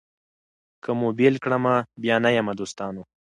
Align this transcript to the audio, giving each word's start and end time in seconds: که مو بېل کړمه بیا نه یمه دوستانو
که 0.83 0.91
مو 0.99 1.07
بېل 1.19 1.35
کړمه 1.43 1.75
بیا 2.01 2.15
نه 2.25 2.29
یمه 2.37 2.53
دوستانو 2.59 3.01